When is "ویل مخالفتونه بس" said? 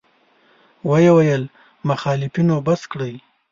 1.15-2.81